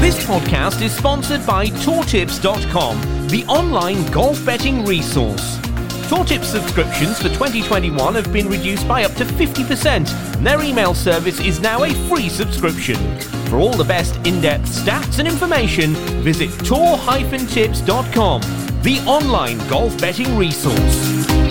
[0.00, 5.58] This podcast is sponsored by TourTips.com, the online golf betting resource.
[6.08, 11.40] TourTips subscriptions for 2021 have been reduced by up to 50%, and their email service
[11.40, 12.96] is now a free subscription.
[13.48, 18.40] For all the best in depth stats and information, visit Tour-Tips.com,
[18.82, 21.43] the online golf betting resource.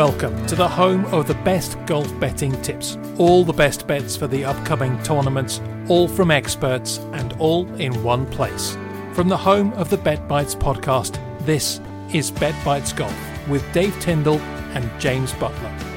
[0.00, 2.96] Welcome to the home of the best golf betting tips.
[3.18, 8.24] All the best bets for the upcoming tournaments, all from experts and all in one
[8.24, 8.78] place.
[9.12, 11.82] From the home of the Bet Bites podcast, this
[12.14, 13.14] is Bet Bites Golf
[13.46, 14.40] with Dave Tindall
[14.72, 15.89] and James Buttler.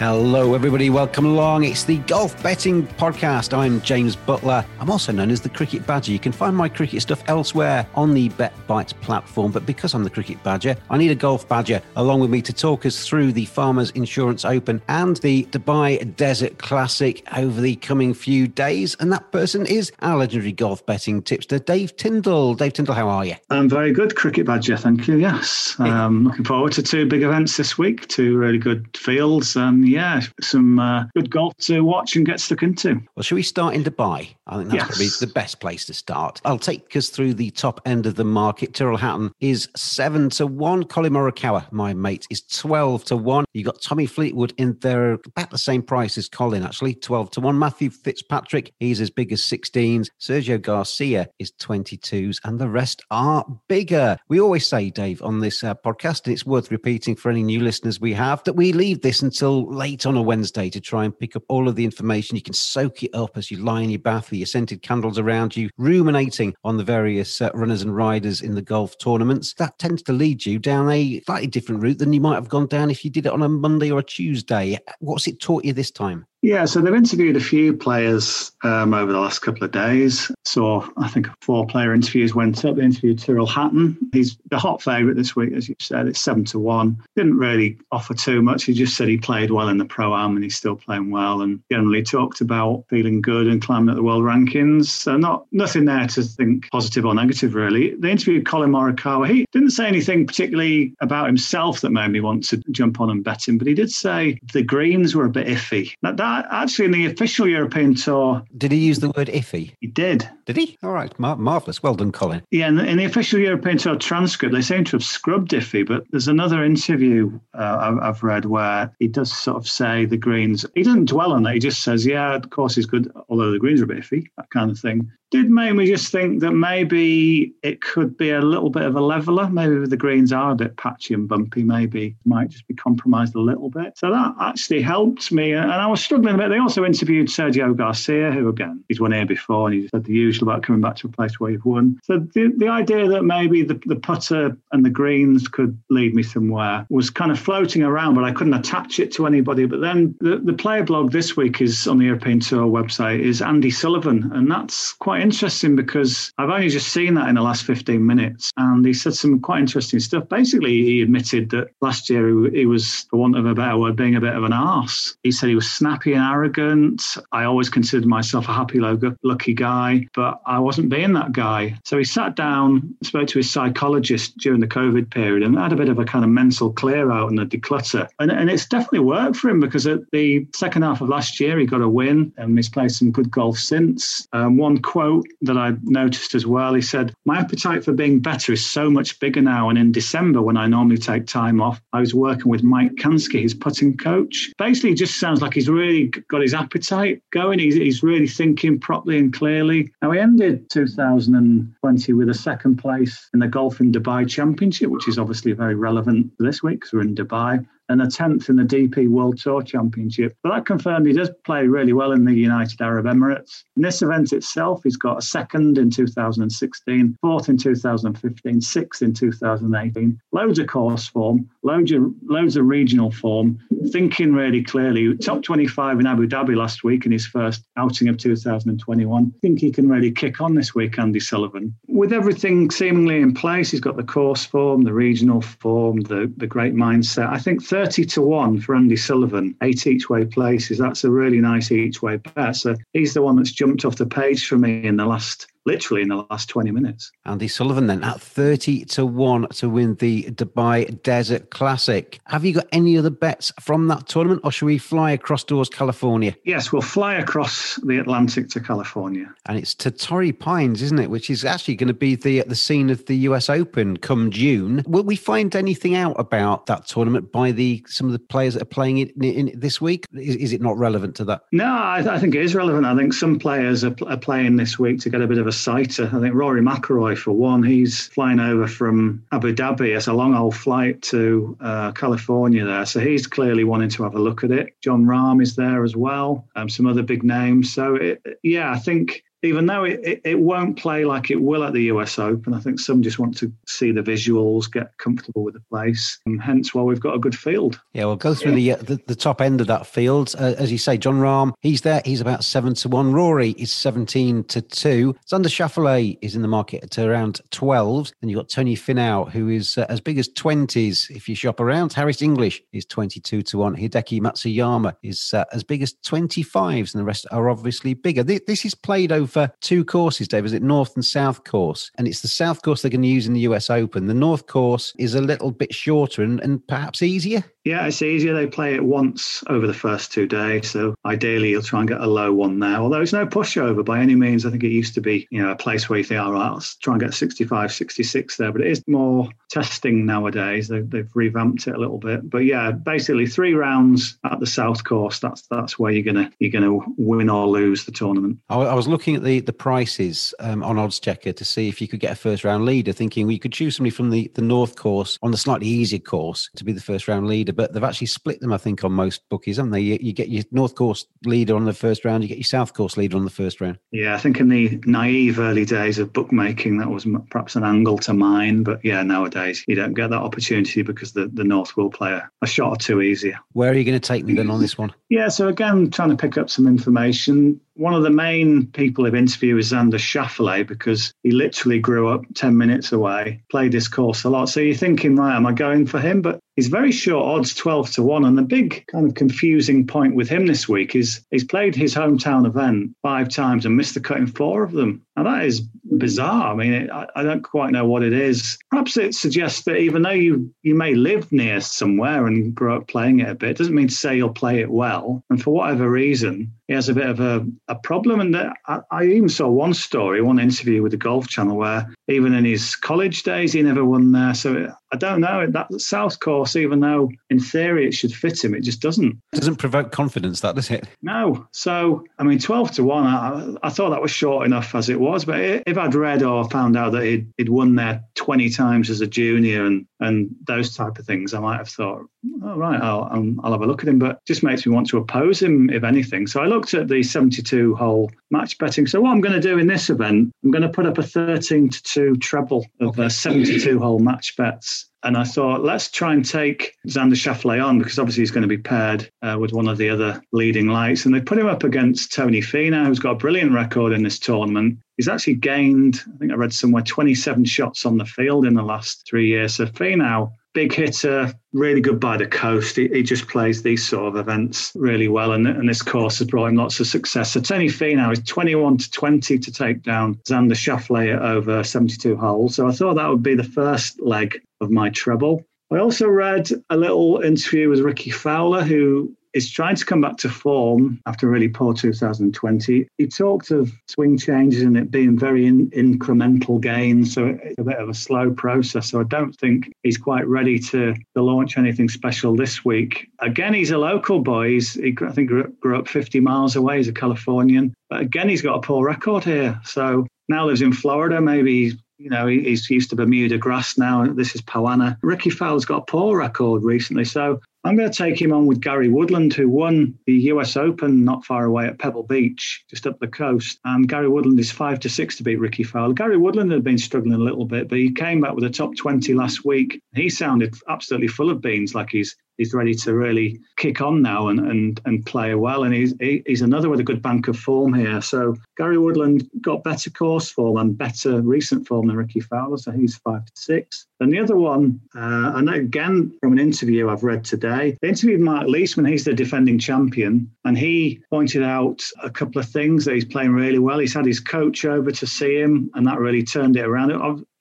[0.00, 0.88] Hello, everybody.
[0.88, 1.64] Welcome along.
[1.64, 3.52] It's the Golf Betting Podcast.
[3.52, 4.64] I'm James Buttler.
[4.78, 6.10] I'm also known as the Cricket Badger.
[6.10, 10.02] You can find my cricket stuff elsewhere on the Bet Bites platform, but because I'm
[10.02, 13.32] the Cricket Badger, I need a Golf Badger along with me to talk us through
[13.32, 18.96] the Farmers Insurance Open and the Dubai Desert Classic over the coming few days.
[19.00, 22.54] And that person is our legendary golf betting tipster, Dave Tindall.
[22.54, 23.34] Dave Tindall, how are you?
[23.50, 24.78] I'm very good, Cricket Badger.
[24.78, 25.18] Thank you.
[25.18, 25.74] Yes.
[25.78, 29.56] Um, looking forward to two big events this week, two really good fields.
[29.56, 33.00] And yeah, some uh, good golf to watch and get stuck into.
[33.16, 34.34] Well, should we start in Dubai?
[34.46, 34.86] I think that's Yes.
[34.88, 36.40] probably the best place to start.
[36.44, 38.74] I'll take us through the top end of the market.
[38.74, 40.84] Tyrrell Hatton is seven to one.
[40.84, 43.44] Collin Morikawa, my mate, is twelve to one.
[43.54, 47.40] You got Tommy Fleetwood in there about the same price as Collin, actually, twelve to
[47.40, 47.58] one.
[47.58, 50.10] Matthew Fitzpatrick, he's as big as sixteens.
[50.20, 54.16] Sergio Garcia is twenty twos, and the rest are bigger.
[54.28, 57.60] We always say, Dave, on this uh, podcast, and it's worth repeating for any new
[57.60, 61.18] listeners we have, that we leave this until late on a Wednesday to try and
[61.18, 62.36] pick up all of the information.
[62.36, 65.18] You can soak it up as you lie in your bath with your scented candles
[65.18, 69.54] around you, ruminating on the various uh, runners and riders in the golf tournaments.
[69.54, 72.66] That tends to lead you down a slightly different route than you might have gone
[72.66, 74.78] down if you did it on a Monday or a Tuesday.
[74.98, 76.26] What's it taught you this time?
[76.42, 80.30] Yeah, so they've interviewed a few players um, over the last couple of days.
[80.44, 82.76] So I think four player interviews went up.
[82.76, 83.98] They interviewed Tyrrell Hatton.
[84.12, 86.06] He's the hot favourite this week, as you said.
[86.06, 87.02] It's seven to one.
[87.14, 88.64] Didn't really offer too much.
[88.64, 91.42] He just said he played well in the pro am and he's still playing well.
[91.42, 94.86] And generally talked about feeling good and climbing up the world rankings.
[94.86, 97.94] So not nothing there to think positive or negative really.
[97.96, 99.28] They interviewed Collin Morikawa.
[99.28, 103.22] He didn't say anything particularly about himself that made me want to jump on and
[103.22, 105.92] bet him, but he did say the greens were a bit iffy.
[106.02, 109.74] That, that actually in the official European tour, Did he use the word iffy?
[109.80, 110.28] he did.
[110.52, 110.78] Did he?
[110.82, 111.82] All right, mar- marvelous.
[111.82, 112.42] Well done, Collin.
[112.50, 115.86] Yeah, in the, in the official European Tour transcript, they seem to have scrubbed Iffy,
[115.86, 120.16] but there's another interview uh, I've, I've read where he does sort of say the
[120.16, 120.66] greens.
[120.74, 121.54] He doesn't dwell on that.
[121.54, 124.26] He just says, "Yeah, of course he's good, although the greens are a bit iffy."
[124.36, 125.10] That kind of thing.
[125.30, 129.00] Did make me just think that maybe it could be a little bit of a
[129.00, 129.48] leveler.
[129.48, 131.62] Maybe the greens are a bit patchy and bumpy.
[131.62, 133.96] Maybe might just be compromised a little bit.
[133.96, 135.52] So that actually helped me.
[135.52, 136.48] And I was struggling a bit.
[136.48, 140.12] They also interviewed Sergio Garcia, who again he's won here before, and he said the
[140.12, 141.98] usual about coming back to a place where you've won.
[142.04, 146.22] So the, the idea that maybe the, the putter and the greens could lead me
[146.22, 149.66] somewhere was kind of floating around, but I couldn't attach it to anybody.
[149.66, 153.42] But then the, the player blog this week is on the European Tour website is
[153.42, 157.64] Andy Sullivan, and that's quite interesting because I've only just seen that in the last
[157.64, 160.28] 15 minutes, and he said some quite interesting stuff.
[160.28, 163.96] Basically, he admitted that last year he, he was, for want of a better word,
[163.96, 165.16] being a bit of an arse.
[165.22, 167.02] He said he was snappy and arrogant.
[167.32, 171.78] I always considered myself a happy-lucky guy, but I wasn't being that guy.
[171.84, 175.76] So he sat down, spoke to his psychologist during the COVID period, and had a
[175.76, 178.08] bit of a kind of mental clear out and a declutter.
[178.18, 181.58] And, and it's definitely worked for him because at the second half of last year,
[181.58, 184.26] he got a win and he's played some good golf since.
[184.32, 188.52] Um, one quote that I noticed as well he said, My appetite for being better
[188.52, 189.68] is so much bigger now.
[189.68, 193.42] And in December, when I normally take time off, I was working with Mike Kansky,
[193.42, 194.52] his putting coach.
[194.58, 197.58] Basically, just sounds like he's really got his appetite going.
[197.58, 199.90] He's, he's really thinking properly and clearly.
[200.02, 205.08] Now, he ended 2020 with a second place in the Golf in Dubai Championship, which
[205.08, 207.66] is obviously very relevant this week because we're in Dubai.
[207.90, 210.36] And a 10th in the DP World Tour Championship.
[210.42, 213.64] But that confirmed he does play really well in the United Arab Emirates.
[213.76, 219.12] In this event itself, he's got a second in 2016, fourth in 2015, sixth in
[219.12, 220.20] 2018.
[220.32, 223.58] Loads of course form, loads of, loads of regional form,
[223.90, 225.16] thinking really clearly.
[225.16, 229.32] Top 25 in Abu Dhabi last week in his first outing of 2021.
[229.34, 231.74] I think he can really kick on this week, Andy Sullivan.
[231.88, 236.46] With everything seemingly in place, he's got the course form, the regional form, the, the
[236.46, 237.28] great mindset.
[237.30, 240.76] I think 30 to 1 for Andy Sullivan, eight each way places.
[240.76, 242.56] That's a really nice each way bet.
[242.56, 246.02] So he's the one that's jumped off the page for me in the last literally
[246.02, 247.10] in the last 20 minutes.
[247.24, 252.18] Andy Sullivan then at 30 to 1 to win the Dubai Desert Classic.
[252.24, 255.68] Have you got any other bets from that tournament or should we fly across towards
[255.68, 256.34] California?
[256.44, 259.32] Yes, we'll fly across the Atlantic to California.
[259.46, 261.10] And it's to Torrey Pines, isn't it?
[261.10, 264.82] Which is actually going to be the the scene of the US Open come June.
[264.86, 268.62] Will we find anything out about that tournament by the some of the players that
[268.62, 270.06] are playing it in, in this week?
[270.14, 271.42] Is, is, it not relevant to that?
[271.52, 272.86] No, I, I, think it is relevant.
[272.86, 275.49] I think some players are, are playing this week to get a bit of a
[275.52, 276.10] sighter.
[276.12, 279.96] I think Rory McIlroy, for one, he's flying over from Abu Dhabi.
[279.96, 282.86] It's a long old flight to uh, California there.
[282.86, 284.74] So he's clearly wanting to have a look at it.
[284.80, 287.72] Jon Rahm is there as well, um, some other big names.
[287.72, 291.64] So, it, yeah, I think even though it, it, it, won't play like it will
[291.64, 295.42] at the US Open, I think some just want to see the visuals, get comfortable
[295.42, 297.80] with the place, and hence why we've got a good field.
[297.92, 298.76] Yeah, we'll go through yeah.
[298.76, 300.34] the, the, the top end of that field.
[300.38, 302.02] Uh, as you say, Jon Rahm, he's there.
[302.04, 303.12] He's about seven to one.
[303.12, 305.14] Rory is seventeen to two.
[305.26, 308.12] Xander Schauffele is in the market at around twelve.
[308.20, 311.60] Then you've got Tony Finau, who is uh, as big as twenties if you shop
[311.60, 311.92] around.
[311.92, 313.76] Harris English is twenty-two to one.
[313.76, 318.22] Hideki Matsuyama is uh, as big as twenty-fives, and the rest are obviously bigger.
[318.22, 320.44] This, this is played over for two courses, Dave.
[320.44, 321.90] Is it North and South course?
[321.96, 324.06] And it's the South course they're going to use in the US Open.
[324.06, 327.44] The North course is a little bit shorter and, and perhaps easier.
[327.64, 328.34] Yeah, it's easier.
[328.34, 330.70] They play it once over the first two days.
[330.70, 332.76] So ideally, you'll try and get a low one there.
[332.76, 334.46] Although it's no pushover by any means.
[334.46, 336.52] I think it used to be, you know, a place where you think, all right,
[336.52, 338.52] let's try and get 65, 66 there.
[338.52, 340.68] But it is more testing nowadays.
[340.68, 342.30] They've, they've revamped it a little bit.
[342.30, 345.18] But yeah, basically three rounds at the South course.
[345.20, 348.38] That's that's where you're gonna you're gonna win or lose the tournament.
[348.48, 351.88] I, I was looking at the the prices um, on Oddschecker to see if you
[351.88, 354.76] could get a first round leader, thinking we could choose somebody from the the North
[354.76, 357.84] course on the slightly easier course to be the first round leader leader, but they've
[357.84, 359.80] actually split them, I think, on most bookies, haven't they?
[359.80, 362.74] You, you, get your North Course leader on the first round, you get your South
[362.74, 363.78] Course leader on the first round.
[363.90, 367.98] Yeah, I think in the naive early days of bookmaking, that was perhaps an angle
[367.98, 368.62] to mine.
[368.62, 372.30] But yeah, nowadays you don't get that opportunity because the, the North will play a,
[372.42, 373.38] a shot or two easier.
[373.52, 374.92] Where are you going to take me then on this one?
[375.08, 379.14] Yeah, so again, trying to pick up some information one of the main people I've
[379.14, 384.22] interviewed is Xander Schauffele because he literally grew up 10 minutes away, played this course
[384.24, 384.50] a lot.
[384.50, 386.20] So you're thinking, right, am I going for him?
[386.20, 388.26] But he's very short odds, 12 to 1.
[388.26, 391.94] And the big kind of confusing point with him this week is he's played his
[391.94, 395.00] hometown event five times and missed the cut in four of them.
[395.24, 396.52] That is bizarre.
[396.52, 398.58] I mean, it, I, I, don't quite know what it is.
[398.70, 402.88] Perhaps it suggests that even though you, you may live near somewhere and grow up
[402.88, 405.24] playing it a bit, it doesn't mean to say you'll play it well.
[405.30, 408.20] And for whatever reason, he has a bit of a, a problem.
[408.20, 412.34] And I, I, even saw one story, one interview with the Golf Channel, where even
[412.34, 414.34] in his college days, he never won there.
[414.34, 415.46] So I don't know.
[415.46, 419.20] That South course, even though in theory it should fit him, it just doesn't.
[419.32, 420.86] It doesn't provoke confidence, that does it?
[421.02, 421.46] No.
[421.52, 424.98] So, I mean, 12 to 1, I, I thought that was short enough as it
[424.98, 425.24] was.
[425.24, 429.00] But if I'd read or found out that he'd, he'd won there 20 times as
[429.00, 432.02] a junior and, and those type of things, I might have thought,
[432.42, 433.08] oh, right, I'll,
[433.44, 433.98] I'll have a look at him.
[433.98, 436.26] But just makes me want to oppose him, if anything.
[436.26, 438.86] So I looked at the 72 hole match betting.
[438.86, 441.02] So what I'm going to do in this event, I'm going to put up a
[441.02, 443.04] 13 to 2 treble of okay.
[443.04, 444.79] uh, 72 hole match bets.
[445.02, 448.48] And I thought, let's try and take Xander Schauffele on because obviously he's going to
[448.48, 451.06] be paired uh, with one of the other leading lights.
[451.06, 454.18] And they put him up against Tony Finau, who's got a brilliant record in this
[454.18, 454.78] tournament.
[454.98, 458.62] He's actually gained, I think I read somewhere, 27 shots on the field in the
[458.62, 459.54] last three years.
[459.54, 462.76] So Finau big hitter, really good by the coast.
[462.76, 466.28] He, he, just plays these sort of events really well, and, and this course has
[466.28, 467.32] brought him lots of success.
[467.32, 472.54] So Tony Finau is 21 to 20 to take down Xander Schauffele over 72 holes.
[472.56, 475.44] So I thought that would be the first leg of my treble.
[475.72, 480.16] I also read a little interview with Rickie Fowler, who is trying to come back
[480.18, 482.86] to form after really poor 2020.
[482.98, 487.64] He talked of swing changes and it being very in, incremental gains, so it's a
[487.64, 488.90] bit of a slow process.
[488.90, 493.08] So I don't think he's quite ready to, to launch anything special this week.
[493.20, 494.50] Again, he's a local boy.
[494.50, 496.78] He's, he, I think, grew, grew up 50 miles away.
[496.78, 497.74] He's a Californian.
[497.88, 499.60] But again, he's got a poor record here.
[499.64, 501.20] So now lives in Florida.
[501.20, 504.06] Maybe you know, he's used to Bermuda grass now.
[504.06, 507.04] This is Poa Rickie Fowler's got a poor record recently.
[507.04, 511.04] So I'm going to take him on with Gary Woodland, who won the US Open
[511.04, 513.58] not far away at Pebble Beach, just up the coast.
[513.64, 515.92] And Gary Woodland is five to six to beat Rickie Fowler.
[515.92, 518.76] Gary Woodland had been struggling a little bit, but he came back with a top
[518.76, 519.82] 20 last week.
[519.94, 524.28] He sounded absolutely full of beans, like he's he's ready to really kick on now
[524.28, 525.64] and and, and play well.
[525.64, 528.00] And he's he's another with a good bank of form here.
[528.00, 532.72] So Gary Woodland got better course form and better recent form than Rickie Fowler, so
[532.72, 533.86] he's five to six.
[534.00, 538.20] And the other one, uh, and again from an interview I've read today, they interviewed
[538.20, 538.86] Mark Leishman.
[538.86, 543.32] He's the defending champion, and he pointed out a couple of things that he's playing
[543.32, 543.78] really well.
[543.78, 546.90] He's had his coach over to see him, and that really turned it around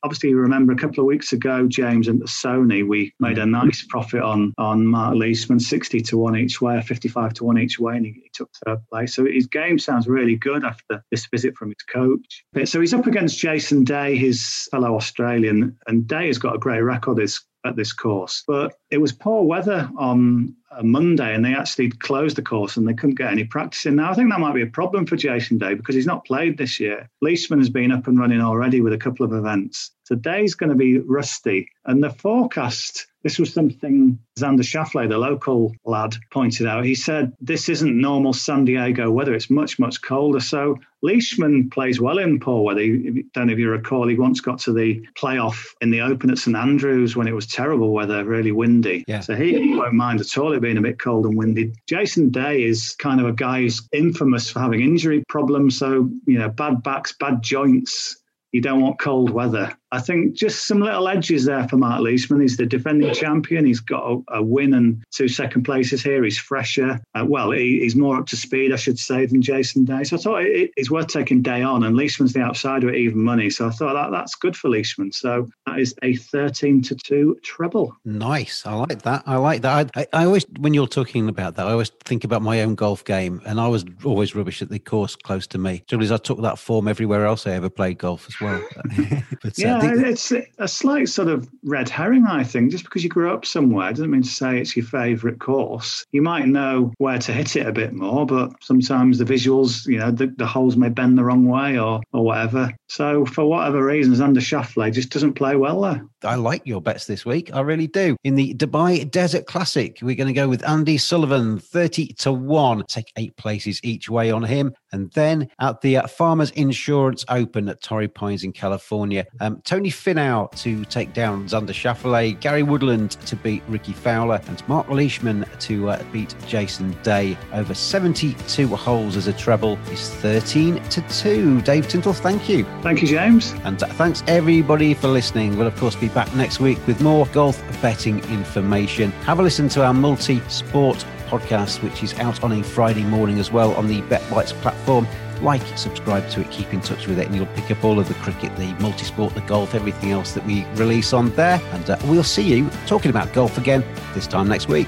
[0.04, 3.86] obviously you remember a couple of weeks ago, James, and Sony, we made a nice
[3.88, 7.98] profit on on Mark Leishman, 60 to 1 each way, 55 to 1 each way,
[7.98, 9.16] and he, he, took third place.
[9.16, 12.46] So his game sounds really good after this visit from his coach.
[12.66, 16.82] So he's up against Jason Day, his fellow Australian, and Day has got a great
[16.82, 18.44] record this at this course.
[18.48, 22.88] But it was poor weather on a Monday and they actually closed the course and
[22.88, 23.96] they couldn't get any practice in.
[23.96, 26.58] Now, I think that might be a problem for Jason Day because he's not played
[26.58, 27.10] this year.
[27.22, 29.92] Leishman has been up and running already with a couple of events.
[30.06, 31.70] Today's going to be rusty.
[31.86, 36.86] And the forecast this was something Xander Schauffele, the local lad, pointed out.
[36.86, 39.34] He said, This isn't normal San Diego weather.
[39.34, 40.40] It's much, much colder.
[40.40, 42.82] So Leishman plays well in poor weather.
[42.82, 46.30] I don't know if you recall, he once got to the playoff in the Open
[46.30, 49.04] at St Andrews when it was terrible weather, really windy.
[49.08, 49.20] Yeah.
[49.20, 51.74] So he won't mind at all being a bit cold and windy.
[51.88, 55.78] Jason Day is kind of a guy who's infamous for having injury problems.
[55.78, 58.18] So, you know, bad backs, bad joints.
[58.52, 59.78] You don't want cold weather.
[59.92, 62.42] I think just some little edges there for Mark Leishman.
[62.42, 63.66] He's the defending champion.
[63.66, 66.24] He's got a, a win and two second places here.
[66.24, 67.00] He's fresher.
[67.16, 70.04] Uh, well, he, he's more up to speed, I should say, than Jason Day.
[70.04, 71.84] So I thought it, it's worth taking Day on.
[71.84, 73.50] And Leishman's the outsider at even money.
[73.50, 75.12] So I thought that, that's good for Leishman.
[75.12, 77.96] So that is a 13 to 2 treble.
[78.06, 78.66] Nice.
[78.66, 79.24] I like that.
[79.26, 79.90] I like that.
[79.96, 83.04] I, I, always, when you're talking about that, I always think about my own golf
[83.06, 83.42] game.
[83.46, 85.84] And I was always rubbish at the course close to me.
[85.88, 88.62] Trouble is, I took that form everywhere else I ever played golf as well.
[89.42, 89.78] but, yeah.
[89.78, 92.72] Uh, it's a slight sort of red herring, I think.
[92.72, 96.06] Just because you grew up somewhere doesn't mean to say it's your favourite course.
[96.12, 99.98] You might know where to hit it a bit more, but sometimes the visuals, you
[99.98, 102.72] know, the, the holes may bend the wrong way or or whatever.
[102.88, 106.06] So for whatever reasons, Xander Schauffele just doesn't play well there.
[106.24, 107.54] I like your bets this week.
[107.54, 108.18] I really do.
[108.24, 112.84] In the Dubai Desert Classic, we're going to go with Andy Sullivan, 30 to 1.
[112.88, 114.74] Take eight places each way on him.
[114.92, 119.90] And then at the uh, Farmers Insurance Open at Torrey Pines in California, um, Tony
[119.90, 125.46] Finau to take down Xander Schauffele, Gary Woodland to beat Rickie Fowler, and Mark Leishman
[125.60, 127.38] to uh, beat Jason Day.
[127.54, 131.62] Over 72 holes as a treble is 13 to 2.
[131.62, 132.66] Dave Tindall, thank you.
[132.82, 133.54] Thank you, James.
[133.64, 135.58] And uh, thanks everybody for listening.
[135.58, 139.12] We'll, of course, be back next week with more golf betting information.
[139.24, 143.40] Have a listen to our multi sport podcast, which is out on a Friday morning
[143.40, 145.08] as well on the BetBites platform.
[145.42, 148.08] Like, subscribe to it, keep in touch with it, and you'll pick up all of
[148.08, 151.62] the cricket, the multi-sport, the golf, everything else that we release on there.
[151.72, 154.88] And uh, we'll see you talking about golf again this time next week.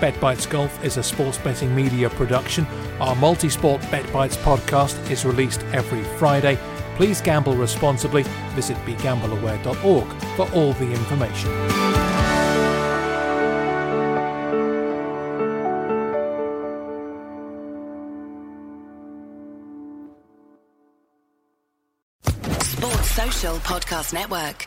[0.00, 2.66] BetBites Golf is a sports betting media production.
[3.00, 6.58] Our multi-sport BetBites podcast is released every Friday.
[6.96, 8.24] Please gamble responsibly.
[8.54, 10.06] Visit begambleaware.org
[10.36, 11.50] for all the information.
[22.62, 24.66] Sports Social Podcast Network.